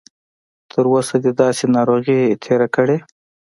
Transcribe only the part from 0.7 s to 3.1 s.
تر اوسه دې داسې ناروغي تېره کړې؟